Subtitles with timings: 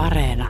[0.00, 0.48] Areena.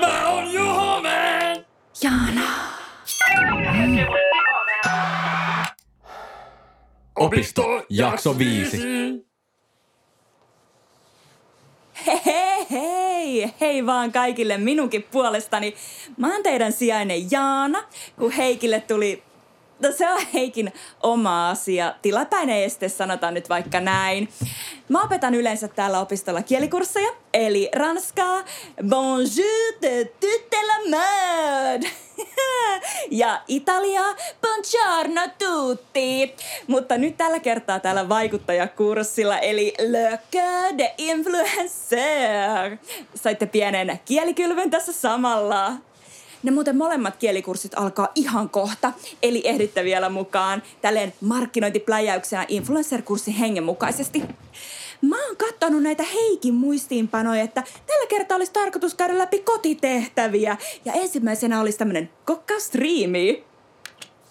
[0.00, 1.64] Mä oon Juho Man.
[2.02, 2.42] Jaana.
[7.16, 8.78] Opisto, jakso viisi.
[12.06, 15.74] Hei, hei, hei vaan kaikille minunkin puolestani.
[16.16, 17.84] Mä oon teidän sijainen Jaana,
[18.18, 19.22] kun Heikille tuli
[19.80, 20.72] No se on Heikin
[21.02, 21.94] oma asia.
[22.02, 24.28] Tilapäinen este, sanotaan nyt vaikka näin.
[24.88, 28.44] Mä opetan yleensä täällä opistolla kielikursseja, eli ranskaa,
[28.88, 31.90] bonjour de toute la mode.
[33.10, 36.34] ja italiaa, buongiorno tutti.
[36.66, 42.76] Mutta nyt tällä kertaa täällä vaikuttajakurssilla, eli le cœur de influenceur.
[43.14, 45.72] Saitte pienen kielikylvyn tässä samalla.
[46.46, 48.92] Ne muuten molemmat kielikurssit alkaa ihan kohta,
[49.22, 54.22] eli ehditte vielä mukaan tälleen markkinointipläjäyksenä influencer-kurssin hengen mukaisesti.
[55.02, 60.56] Mä oon kattonut näitä Heikin muistiinpanoja, että tällä kertaa olisi tarkoitus käydä läpi kotitehtäviä.
[60.84, 63.44] Ja ensimmäisenä olisi tämmönen kokkastriimi.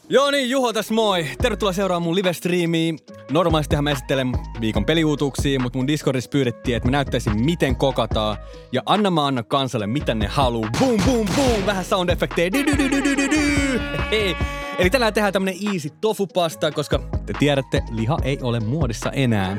[0.10, 1.26] Joo niin, Juho tässä moi.
[1.42, 2.94] Tervetuloa seuraamaan mun live-striimiä.
[3.32, 8.38] Normaalistihan mä esittelen viikon peliuutuksia, mutta mun Discordissa pyydettiin, että mä näyttäisin miten kokataan.
[8.72, 10.68] Ja anna mä anna kansalle, mitä ne haluu.
[10.80, 11.66] Boom, boom, boom.
[11.66, 12.52] Vähän sound effektejä.
[14.12, 14.36] Hei.
[14.78, 19.58] Eli tänään tehdään tämmönen easy tofu-pasta, koska te tiedätte, liha ei ole muodissa enää.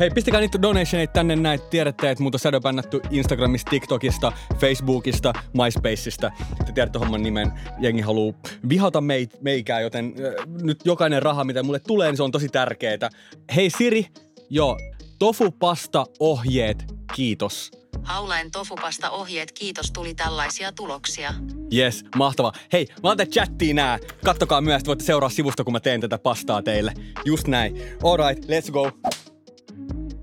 [0.00, 1.60] Hei, pistäkää niitä donationeita tänne näin.
[1.70, 6.30] Tiedätte, että muuta on bännätty Instagramista, TikTokista, Facebookista, MySpaceista.
[6.66, 7.52] Te tiedätte homman nimen.
[7.78, 8.34] Jengi haluu
[8.68, 12.48] vihata meit, meikää, joten äh, nyt jokainen raha, mitä mulle tulee, niin se on tosi
[12.48, 13.10] tärkeetä.
[13.56, 14.06] Hei Siri,
[14.50, 14.78] joo,
[15.18, 17.70] tofu-pasta ohjeet, kiitos.
[18.02, 21.34] Haulain tofupasta ohjeet, kiitos, tuli tällaisia tuloksia.
[21.74, 22.52] Yes, mahtava.
[22.72, 23.98] Hei, mä oon chattiin nää.
[24.24, 26.92] Kattokaa myös, että voitte seuraa sivusta, kun mä teen tätä pastaa teille.
[27.24, 27.82] Just näin.
[28.02, 28.90] Alright, let's go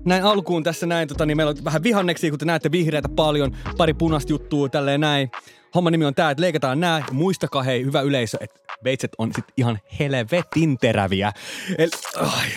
[0.04, 3.56] näin alkuun tässä näin, tota, niin meillä on vähän vihanneksi, kun te näette vihreitä paljon,
[3.76, 5.30] pari punasta juttua tälleen näin.
[5.74, 7.04] Homman nimi on tää, että leikataan nää.
[7.12, 11.32] Muistakaa hei, hyvä yleisö, että veitset on sit ihan helvetin teräviä.
[11.78, 12.48] El, ai,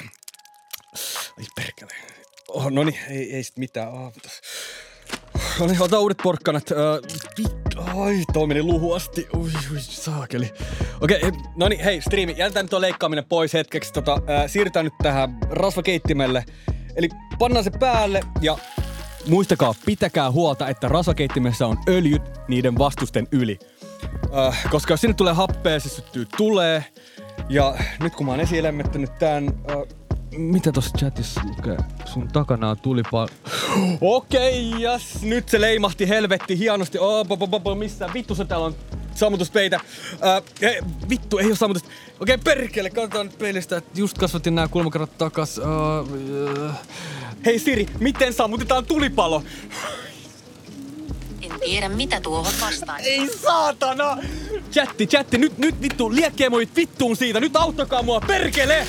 [1.37, 1.91] ai perkele.
[2.47, 3.89] Oh, no niin, ei, ei sit mitään.
[3.89, 4.13] Oh,
[5.59, 6.71] No niin, ota uudet porkkanat.
[6.71, 9.27] Uh, ai, toi meni luhuasti.
[9.35, 10.53] Ui, ui, saakeli.
[11.01, 13.93] Okei, okay, no niin, hei, striimi, jätetään tuo leikkaaminen pois hetkeksi.
[13.93, 16.45] Tota, uh, siirrytään nyt tähän rasvakeittimelle.
[16.97, 17.09] Eli
[17.39, 18.57] pannaan se päälle ja
[19.27, 23.59] muistakaa, pitäkää huolta, että rasakeittimessä on öljyt niiden vastusten yli.
[24.37, 26.85] Äh, koska jos sinne tulee happea, se syttyy tulee.
[27.49, 29.47] Ja nyt kun mä oon esielämmettänyt tän...
[29.71, 30.06] Äh,
[30.37, 31.77] mitä tossa chatissa lukee?
[32.05, 33.27] Sun takana on tulipal...
[34.01, 36.99] Okei, okay, jas, nyt se leimahti helvetti hienosti.
[36.99, 38.75] Oh, bo, bo, bo, missä vittu se täällä on
[39.15, 39.75] sammutuspeitä.
[39.75, 41.89] Äh, hei, vittu, ei oo sammutusta.
[42.19, 45.57] Okei, okay, perkele, katsotaan nyt peilistä, että just kasvatin nämä kulmakarvat takas.
[45.57, 45.63] Uh,
[46.65, 46.71] uh.
[47.45, 49.43] Hei Siri, miten sammutetaan tulipalo?
[51.41, 52.99] En tiedä, mitä tuohon vastaan.
[53.03, 54.17] Ei saatana!
[54.71, 58.87] Chatti, chatti, nyt, nyt vittu, liekkeemoit vittuun siitä, nyt auttakaa mua, perkele!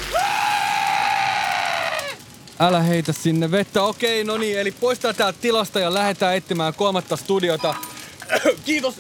[2.60, 3.82] Älä heitä sinne vettä.
[3.82, 7.74] Okei, no niin, eli poistaa täältä tilasta ja lähdetään etsimään kolmatta studiota.
[8.64, 8.94] Kiitos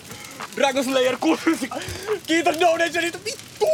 [0.56, 1.42] Dragon Slayer 6.
[2.26, 3.66] Kiitos donationista, vittu!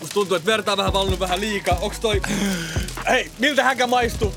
[0.00, 1.78] Musta tuntuu, että verta vähän valunut vähän liikaa.
[1.80, 2.22] Onks toi...
[3.08, 4.34] Hei, miltä häkä maistuu?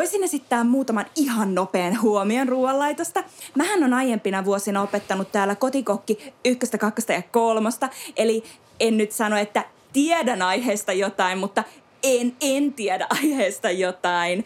[0.00, 3.24] Voisin esittää muutaman ihan nopean huomion ruoanlaitosta.
[3.54, 7.88] Mähän on aiempina vuosina opettanut täällä kotikokki ykköstä, kakkosta ja kolmosta.
[8.16, 8.44] Eli
[8.80, 11.64] en nyt sano, että tiedän aiheesta jotain, mutta
[12.02, 14.44] en, en tiedä aiheesta jotain.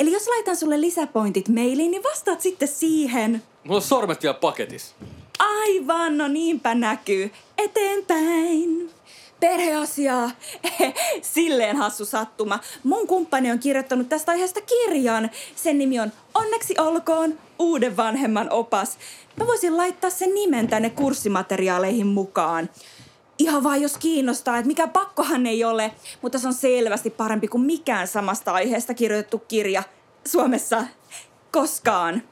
[0.00, 3.42] Eli jos laitan sulle lisäpointit mailiin, niin vastaat sitten siihen.
[3.64, 4.94] Mulla on sormet vielä paketissa.
[5.38, 7.32] Aivan, no niinpä näkyy.
[7.58, 8.90] Eteenpäin.
[9.42, 10.30] Perheasiaa.
[11.34, 12.58] Silleen hassu sattuma.
[12.82, 15.30] Mun kumppani on kirjoittanut tästä aiheesta kirjan.
[15.56, 18.98] Sen nimi on Onneksi olkoon uuden vanhemman opas.
[19.36, 22.70] Mä voisin laittaa sen nimen tänne kurssimateriaaleihin mukaan.
[23.38, 25.92] Ihan vaan jos kiinnostaa, että mikä pakkohan ei ole,
[26.22, 29.82] mutta se on selvästi parempi kuin mikään samasta aiheesta kirjoitettu kirja
[30.26, 30.84] Suomessa
[31.52, 32.22] koskaan.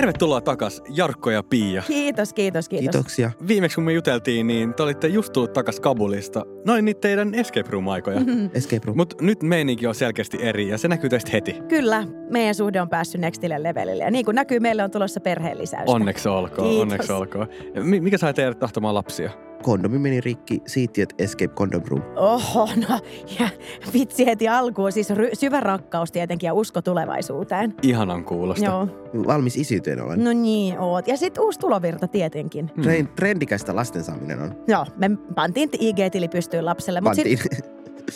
[0.00, 1.82] Tervetuloa takas Jarkko ja Pia.
[1.86, 2.92] Kiitos, kiitos, kiitos.
[2.92, 3.30] Kiitoksia.
[3.48, 6.42] Viimeksi kun me juteltiin, niin te olitte just tullut takas Kabulista.
[6.66, 8.20] Noin niitä teidän escape room-aikoja.
[8.20, 8.50] Mm-hmm.
[8.54, 8.96] Escape room.
[8.96, 11.56] Mutta nyt meininki on selkeästi eri ja se näkyy teistä heti.
[11.68, 14.04] Kyllä, meidän suhde on päässyt nextille levelille.
[14.04, 15.92] Ja niin kuin näkyy, meille on tulossa perheen lisäystä.
[15.92, 16.82] Onneksi olkoon, Kiitos.
[16.82, 17.48] onneksi olkoon.
[17.74, 19.30] M- mikä sai teidät tahtomaan lapsia?
[19.62, 22.02] Kondomi meni rikki, siittiöt escape condom room.
[22.16, 22.98] Oho, no
[23.40, 23.48] ja
[23.92, 24.92] vitsi heti alkuun.
[24.92, 27.74] Siis ry- syvä rakkaus tietenkin ja usko tulevaisuuteen.
[27.82, 28.64] Ihanan kuulosta.
[28.64, 28.88] Joo.
[29.26, 30.24] Valmis isyyteen olen.
[30.24, 31.08] No niin, oot.
[31.08, 32.70] Ja sitten uusi tulovirta tietenkin.
[32.74, 32.82] Hmm.
[32.82, 34.54] Trend, trendikästä lasten saaminen on.
[34.68, 37.00] Joo, me pantiin IG-tili pystyyn lapselle.
[37.00, 37.38] Mut Pantiin.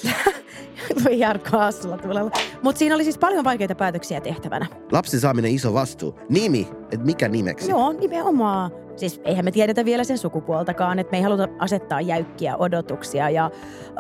[1.05, 2.31] Voi Jarkko Hassulla tulella.
[2.63, 4.67] Mutta siinä oli siis paljon vaikeita päätöksiä tehtävänä.
[4.93, 6.19] Lapsen saaminen iso vastuu.
[6.29, 7.71] Nimi, että mikä nimeksi?
[7.71, 8.71] Joo, nimenomaan.
[8.97, 13.51] Siis eihän me tiedetä vielä sen sukupuoltakaan, että me ei haluta asettaa jäykkiä odotuksia ja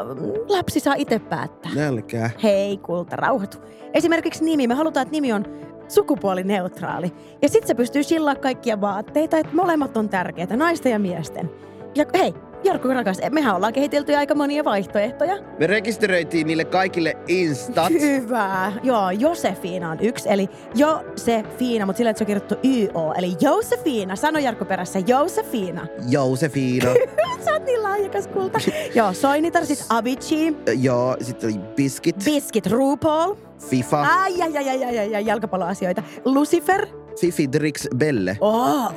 [0.01, 0.09] ähm,
[0.49, 1.75] lapsi saa itse päättää.
[1.75, 2.31] Nälkää.
[2.43, 3.59] Hei kulta, rauhoitu.
[3.95, 4.67] Esimerkiksi nimi.
[4.67, 5.45] Me halutaan, että nimi on
[5.89, 7.13] sukupuolineutraali.
[7.43, 11.51] Ja sit se pystyy chillaa kaikkia vaatteita, että molemmat on tärkeitä, naisten ja miesten.
[11.95, 15.37] Ja hei, Jarkko rakas, mehän ollaan kehitelty aika monia vaihtoehtoja.
[15.59, 17.93] Me rekisteröitiin niille kaikille Instat.
[17.93, 18.73] Hyvä.
[18.83, 24.17] Joo, Josefina on yksi, eli Josefina, mutta sillä että se on kirjoittu YO, eli Josefina.
[24.17, 25.87] Sano Jarkko perässä, Josefina.
[26.09, 26.89] Josefiina.
[27.45, 28.59] Sä oot niin lahjakas kulta.
[28.95, 33.35] Joo, Soinitar, sit Avicii, Joo, sitten oli Biscuit, Biscuit, RuPaul,
[33.69, 36.87] FIFA, ai, ai, ai, ai, ai, ai, ai jalkapalloasioita, Lucifer,
[37.21, 38.93] Fifi Drix Belle, oh,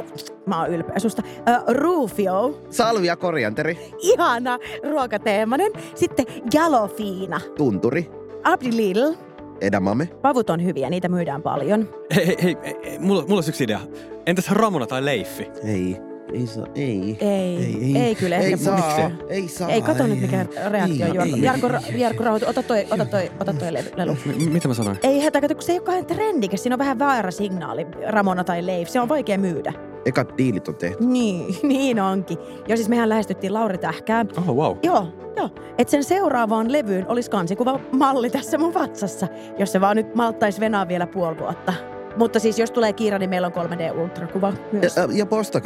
[0.45, 4.59] mä oon ylpeä susta, uh, Rufio, Salvia Korianteri, ihana
[4.89, 8.11] ruokateemainen, sitten Jalofina, Tunturi,
[8.43, 9.13] Abdi Lidl,
[9.61, 10.05] Edamame.
[10.21, 11.89] pavut on hyviä, niitä myydään paljon.
[12.15, 13.79] Hei, hei, hei, hei mulla, mulla olisi yksi idea.
[14.25, 15.47] Entäs Ramona tai Leiffi?
[15.63, 15.97] Ei,
[16.33, 17.18] ei saa, ei.
[17.19, 19.12] Ei, ei kyllä Ei ehkä saa, musta.
[19.29, 19.69] ei saa.
[19.69, 21.35] Ei, kato nyt mikä reaktio ei, Jarkko.
[21.35, 21.41] ei.
[21.44, 24.18] Jarkko, Jarkko rauhoitu, ota toi, ota toi, ota toi lelu-.
[24.25, 24.97] M- mitä mä sanoin?
[25.03, 26.63] Ei hätä, kato, kun se ei ole kauhean trendikäs.
[26.63, 28.88] Siinä on vähän väärä signaali, Ramona tai Leif.
[28.89, 29.74] Se on vaikea myydä.
[30.06, 31.06] Ekat diilit on tehty.
[31.06, 32.38] Niin, niin onkin.
[32.68, 34.25] Ja siis mehän lähestyttiin Lauri Tähkää.
[34.38, 34.77] Oh, wow.
[34.83, 35.07] Joo,
[35.38, 35.50] joo.
[35.77, 39.27] Että sen seuraavaan levyyn olisi kansikuva malli tässä mun vatsassa,
[39.59, 41.74] jos se vaan nyt malttaisi venaa vielä puoli vuotta.
[42.18, 44.95] Mutta siis jos tulee kiire, niin meillä on 3D-ultrakuva myös.
[44.95, 45.62] Ja, ja Posta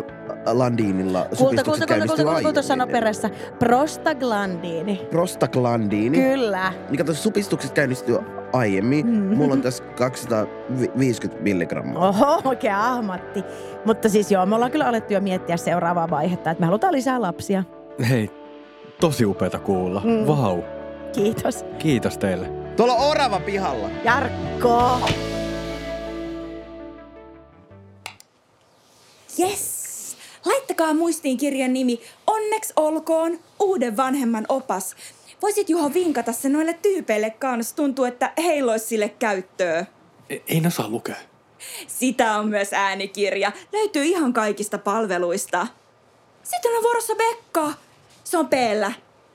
[0.45, 3.29] Landinilla Kulta, supistukset kulta, kulta, kulta, kulta, kulta, sano perässä.
[3.59, 5.07] Prostaglandini.
[5.11, 6.17] Prostaglandini.
[6.17, 6.73] Kyllä.
[6.89, 8.17] Niin kato, supistukset käynnistyy
[8.53, 9.07] aiemmin.
[9.07, 9.35] Mhm.
[9.37, 12.07] Mulla on tässä 250 milligrammaa.
[12.09, 13.43] Oho, oikein ahmatti.
[13.85, 17.21] Mutta siis joo, me ollaan kyllä alettu jo miettiä seuraavaa vaihetta, että me halutaan lisää
[17.21, 17.63] lapsia.
[18.09, 18.31] Hei,
[18.99, 20.01] tosi upeata kuulla.
[20.05, 20.27] Mm.
[20.27, 20.61] Vau.
[21.13, 21.65] Kiitos.
[21.79, 22.47] Kiitos teille.
[22.77, 23.89] Tuolla on orava pihalla.
[24.03, 24.99] Jarkko!
[29.39, 29.80] Yes!
[30.93, 34.95] Muistiin kirjan nimi Onneks olkoon uuden vanhemman opas.
[35.41, 37.75] Voisit Juho vinkata se noille tyypeille kanssa.
[37.75, 39.85] Tuntuu, että heillä olisi sille käyttöä.
[40.29, 41.15] Ei, ei ne osaa lukea.
[41.87, 43.51] Sitä on myös äänikirja.
[43.73, 45.67] Löytyy ihan kaikista palveluista.
[46.43, 47.73] Sitten on vuorossa Bekka.
[48.23, 48.91] Se on Peellä.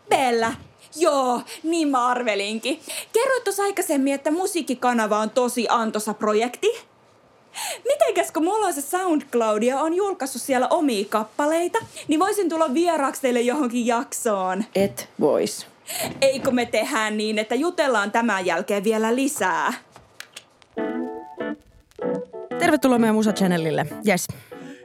[0.09, 0.53] Peellä.
[0.97, 2.81] Joo, niin mä arvelinkin.
[3.13, 6.69] Kerroit tuossa aikaisemmin, että musiikkikanava on tosi antoisa projekti.
[8.17, 11.79] Mitenkäs kun mulla on se SoundCloud ja on julkaissut siellä omia kappaleita,
[12.09, 14.65] niin voisin tulla vieraaksi teille johonkin jaksoon.
[14.75, 15.67] Et vois.
[16.21, 19.73] Eikö me tehdään niin, että jutellaan tämän jälkeen vielä lisää?
[22.59, 23.87] Tervetuloa meidän Musa Channelille.
[24.09, 24.27] Yes.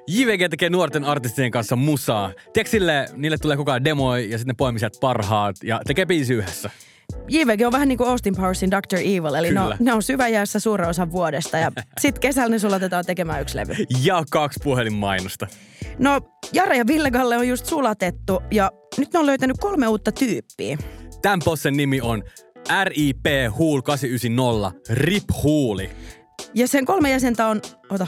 [0.07, 2.31] JVG tekee nuorten artistien kanssa musaa.
[2.53, 6.05] Tiedätkö sille, niille tulee koko ajan demoi ja sitten ne poimii sieltä parhaat ja tekee
[6.05, 6.69] biisi yhdessä.
[7.29, 8.97] JVG on vähän niin kuin Austin Powersin Dr.
[8.99, 9.77] Evil, eli ne on, Kyllä.
[9.79, 11.71] ne on syväjäässä suuren osan vuodesta ja
[12.01, 13.75] sit kesällä ne sulatetaan tekemään yksi levy.
[14.03, 15.47] Ja kaksi puhelinmainosta.
[15.99, 16.21] No,
[16.53, 20.77] Jare ja Ville Galle on just sulatettu ja nyt ne on löytänyt kolme uutta tyyppiä.
[21.21, 22.23] Tämän possen nimi on
[22.83, 23.25] RIP
[23.57, 25.89] Huul 890 Rip Huuli.
[26.53, 28.07] Ja sen kolme jäsentä on, ota,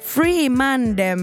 [0.00, 1.18] Free Mandem,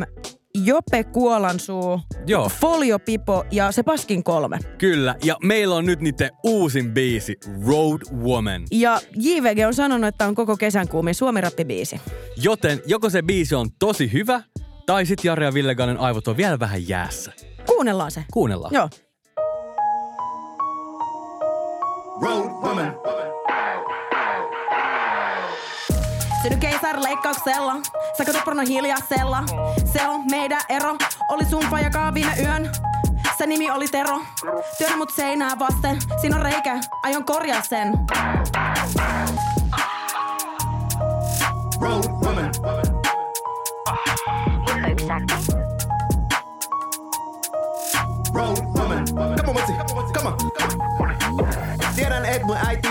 [0.58, 2.50] Jope Kuolansuu, Joo.
[2.50, 4.60] Folio Pipo ja se Paskin kolme.
[4.78, 7.36] Kyllä, ja meillä on nyt niiden uusin biisi,
[7.68, 8.64] Road Woman.
[8.72, 12.02] Ja JVG on sanonut, että on koko kesän kuumin suomi-rappibiisi.
[12.36, 14.42] Joten joko se biisi on tosi hyvä,
[14.86, 17.32] tai sit Jare ja Ville Gallen aivot on vielä vähän jäässä.
[17.66, 18.26] Kuunnellaan se.
[18.34, 18.74] Kuunnellaan.
[18.74, 18.90] Joo.
[22.22, 23.23] Road woman.
[26.44, 27.76] Synny keisar leikkauksella,
[28.18, 29.44] sä katot porno hiljaisella.
[29.94, 30.96] Se on meidän ero,
[31.30, 32.72] oli sun fajakaa viime yön.
[33.38, 34.22] Se nimi oli Tero,
[34.78, 35.98] työnnä mut seinää vasten.
[36.22, 37.94] Siinä on reikä, aion korjaa sen.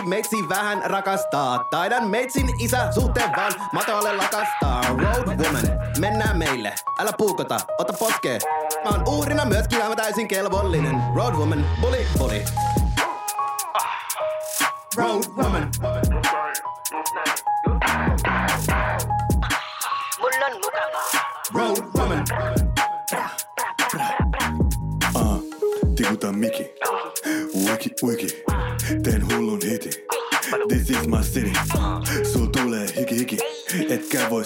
[0.07, 1.65] meitsi vähän rakastaa.
[1.71, 4.83] Taidan meitsin isä suhteen vaan matolle lakastaa.
[4.89, 5.65] Road woman,
[5.99, 6.75] mennään meille.
[6.99, 8.39] Älä puukota, ota poskee.
[8.85, 11.03] Mä oon uhrina myöskin aivan täysin kelvollinen.
[11.15, 12.45] Road woman, bully, bully.
[14.97, 15.71] Road woman.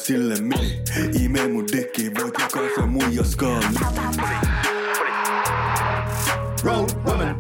[0.07, 0.83] Sille mini.
[1.25, 3.63] Ime mun dikki, voit jakaa sen mun joskaan.
[6.65, 7.37] Road woman.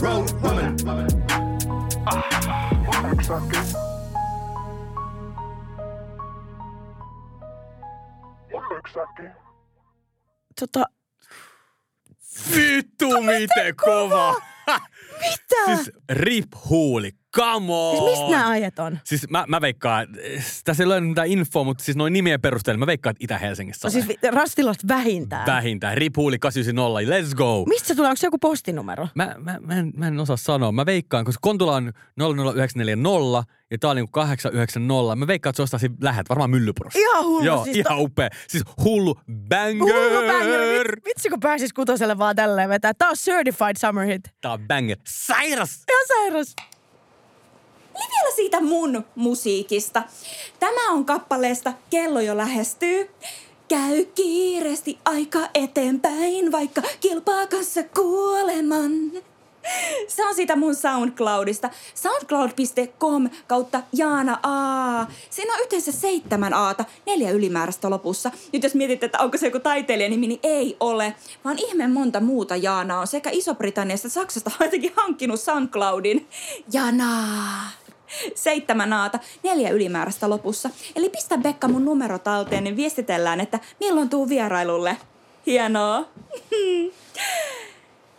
[0.00, 0.76] Road woman.
[10.60, 10.86] Tota,
[12.56, 14.51] Vittu miten kova!
[15.30, 15.76] Mitä?
[15.76, 16.48] Siis rip
[17.36, 17.96] come on!
[17.96, 18.98] Siis mistä nämä ajat on?
[19.04, 20.06] Siis mä, mä veikkaan,
[20.64, 23.90] tässä ei ole mitään infoa, mutta siis noin nimien perusteella mä veikkaan, että Itä-Helsingissä No
[23.90, 25.46] siis Rastilasta vähintään.
[25.46, 25.96] Vähintään.
[25.96, 27.64] Ripuuli 890, let's go!
[27.68, 28.08] Mistä se tulee?
[28.08, 29.08] Onko se joku postinumero?
[29.14, 30.72] Mä, mä, mä, en, mä en osaa sanoa.
[30.72, 35.16] Mä veikkaan, koska Kontula on 00940 ja tää on niinku 890.
[35.16, 36.98] Mä veikkaan, että se ostaa siinä lähet, varmaan Myllypurossa.
[36.98, 37.44] Ihan hullu.
[37.44, 38.28] Joo, siis ihan upea.
[38.48, 39.14] Siis hullu
[39.48, 39.94] banger!
[39.94, 40.60] Hullu banger.
[40.60, 42.94] Vitsi, vitsi, kun pääsis kutoselle vaan tälleen vetää.
[42.94, 44.22] Tää on certified summer hit.
[44.40, 44.98] Tää on banger.
[45.06, 45.84] Sairas!
[45.90, 46.54] Ihan sairas.
[47.94, 50.02] Eli vielä siitä mun musiikista.
[50.58, 53.10] Tämä on kappaleesta Kello jo lähestyy.
[53.68, 58.92] Käy kiireesti aika eteenpäin, vaikka kilpaa kanssa kuoleman.
[60.08, 61.70] Se on siitä mun SoundCloudista.
[61.94, 65.06] Soundcloud.com kautta Jaana A.
[65.30, 68.30] Siinä on yhteensä seitsemän Aata, neljä ylimääräistä lopussa.
[68.52, 71.14] Nyt jos mietit, että onko se joku taiteilijanimi, niin ei ole.
[71.44, 76.28] Vaan ihme monta muuta Jaana on sekä Iso-Britanniasta Saksasta on jotenkin hankkinut SoundCloudin.
[76.72, 77.81] Jana!
[78.34, 80.70] Seitsemän naata, neljä ylimääräistä lopussa.
[80.96, 84.96] Eli pistä Bekka mun numero talteen, niin viestitellään, että milloin tuu vierailulle.
[85.46, 86.04] Hienoa.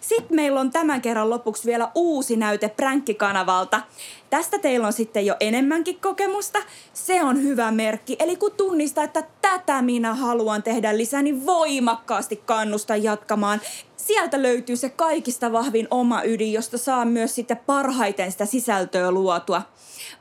[0.03, 3.81] Sitten meillä on tämän kerran lopuksi vielä uusi näyte pränkkikanavalta.
[4.29, 6.59] Tästä teillä on sitten jo enemmänkin kokemusta.
[6.93, 8.15] Se on hyvä merkki.
[8.19, 13.61] Eli kun tunnistaa, että tätä minä haluan tehdä lisää, niin voimakkaasti kannusta jatkamaan.
[13.97, 19.61] Sieltä löytyy se kaikista vahvin oma ydin, josta saa myös sitten parhaiten sitä sisältöä luotua.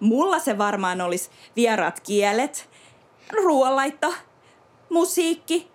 [0.00, 2.68] Mulla se varmaan olisi vieraat kielet,
[3.32, 4.14] ruoanlaitto,
[4.90, 5.68] musiikki.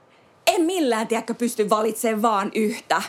[0.47, 3.01] En millään tiedäkö pysty valitsemaan vaan yhtä.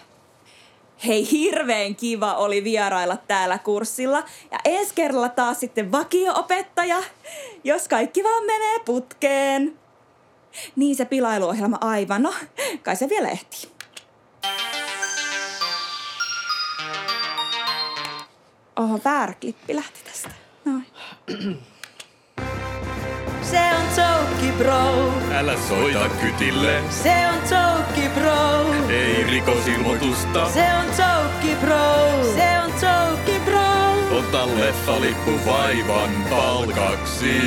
[1.06, 4.24] Hei, hirveän kiva oli vierailla täällä kurssilla.
[4.50, 7.02] Ja ensi kerralla taas sitten vakio-opettaja,
[7.64, 9.78] jos kaikki vaan menee putkeen.
[10.76, 12.34] Niin se pilailuohjelma aivan, no
[12.82, 13.70] kai se vielä ehtii.
[18.76, 20.30] Oho, väärä klippi lähti tästä.
[20.64, 20.86] Noin.
[23.42, 25.07] Se on Toki Bro.
[25.38, 28.74] Älä soita kytille, Se on Toki Bro.
[28.88, 30.48] ei rikosilmoitusta.
[30.48, 32.24] Se on Toki Bro.
[32.34, 34.18] Se on Toki Bro.
[34.18, 37.40] Ota leffalippu vaivan palkaksi.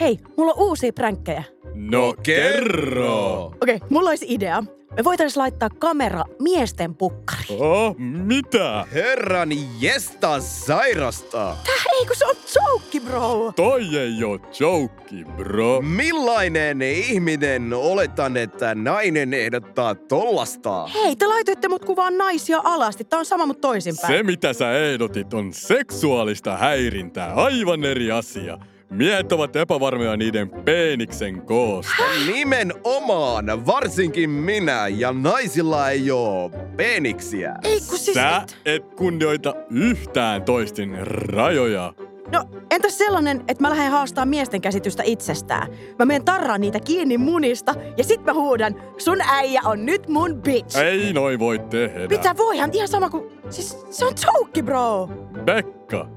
[0.00, 1.44] Hei, mulla on uusia pränkkejä.
[1.74, 3.44] No kerro!
[3.44, 4.62] Okei, okay, mulla olisi idea.
[4.96, 7.62] Me voitais laittaa kamera miesten pukkariin.
[7.62, 8.86] Oh, mitä?
[8.92, 11.56] Herrani jesta sairasta!
[11.64, 13.52] Täh, ei kun se on Toki Bro.
[13.56, 15.80] Toi ei oo joke, bro.
[15.82, 20.86] Millainen ihminen oletan, että nainen ehdottaa tollasta?
[20.86, 23.04] Hei, te laitoitte mut kuvaan naisia alasti.
[23.04, 24.14] Tää on sama mut toisinpäin.
[24.14, 28.58] Se mitä sä ehdotit on seksuaalista häirintää, aivan eri asia.
[28.92, 32.02] Miehet ovat epävarmoja niiden peeniksen koosta.
[32.26, 37.54] Nimenomaan, varsinkin minä ja naisilla ei oo peniksiä.
[37.64, 38.14] Ei kun siis...
[38.14, 41.94] Sä et kunnioita yhtään toisten rajoja.
[42.32, 45.68] No, entäs sellainen, että mä lähden haastaa miesten käsitystä itsestään?
[45.98, 50.42] Mä menen tarraan niitä kiinni munista ja sit mä huudan, sun äijä on nyt mun
[50.42, 50.78] bitch.
[50.78, 52.06] Ei noi voi tehdä.
[52.08, 53.24] Mitä voihan, ihan sama kuin...
[53.50, 55.08] Siis se on Toki Bro.
[55.44, 56.08] Bekka,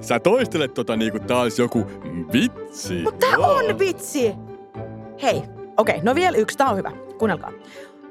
[0.00, 1.86] sä toistelet tota niinku tää olisi joku
[2.32, 3.02] vitsi.
[3.02, 4.34] Mut tää on vitsi!
[5.22, 6.92] Hei, okei, okay, no vielä yksi, tää on hyvä.
[7.18, 7.52] Kuunnelkaa.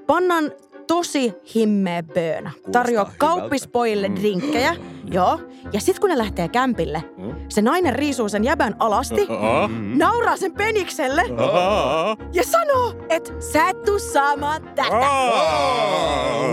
[0.07, 0.51] Pannaan
[0.87, 2.51] tosi himmeä böönä.
[2.71, 3.17] Tarjoaa hyvältä.
[3.17, 4.75] kauppispojille drinkkejä.
[5.11, 5.39] Joo.
[5.73, 7.03] Ja sit kun ne lähtee kämpille,
[7.49, 13.69] se nainen riisuu sen jäbän alasti, Aa, nauraa sen penikselle aa, ja sanoo, että sä
[13.69, 15.09] et tuu saamaan tätä.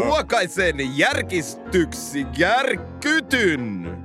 [0.07, 3.97] Huokaisen järkistyksi järkytyn!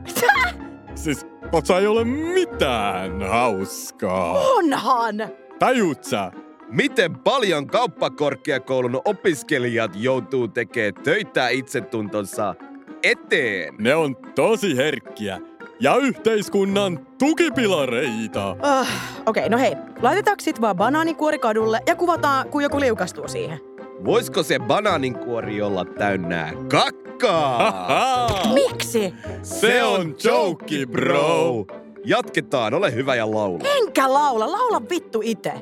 [1.03, 4.31] Siis, otsa ei ole mitään hauskaa.
[4.31, 5.15] Onhan!
[5.60, 6.31] Tajut sä?
[6.69, 12.55] Miten paljon kauppakorkeakoulun opiskelijat joutuu tekemään töitä itsetuntonsa
[13.03, 13.75] eteen?
[13.79, 15.39] Ne on tosi herkkiä
[15.79, 18.51] ja yhteiskunnan tukipilareita.
[18.51, 18.88] Uh, Okei,
[19.25, 19.75] okay, no hei.
[20.01, 23.60] Laitetaanko sit vaan banaanikuori kadulle ja kuvataan, kun joku liukastuu siihen?
[24.05, 27.02] Voisiko se banaaninkuori olla täynnä kakkaa?
[27.22, 28.27] Haha!
[28.53, 29.13] Miksi?
[29.43, 31.65] Se on joke, bro.
[32.05, 33.60] Jatketaan, ole hyvä ja laula.
[33.77, 35.53] Enkä laula, laula vittu itse.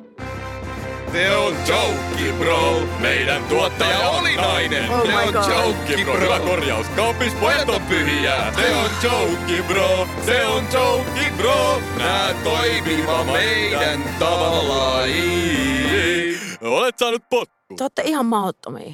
[1.11, 2.81] Se on Joukki Bro.
[2.99, 4.89] Meidän tuottaja oli nainen.
[4.89, 5.51] Oh Se on.
[5.51, 6.19] Joukki Bro.
[6.19, 6.87] Hyvä korjaus.
[6.87, 8.53] Kaapis pojat on pyhiä.
[8.55, 10.07] Se on Joukki Bro.
[10.25, 11.81] Se on Joukki Bro.
[11.97, 15.01] Nää toimiva meidän tavalla.
[16.61, 17.75] Olet saanut potku.
[17.95, 18.93] Te ihan mahdottomia.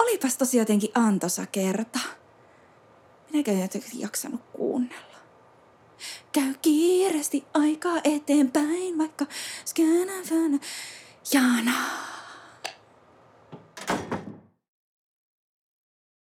[0.00, 1.98] Olipas tosi jotenkin antoisa kerta.
[3.30, 5.16] Minäkö en jotenkin jaksanut kuunnella.
[6.32, 9.26] Käy kiireesti aikaa eteenpäin, vaikka
[9.66, 10.12] skänä
[11.32, 11.72] Jaana.